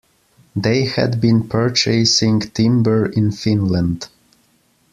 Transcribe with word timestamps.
They 0.55 0.85
had 0.85 1.21
been 1.21 1.47
purchasing 1.47 2.39
timber 2.39 3.05
in 3.05 3.31
Finland. 3.31 4.07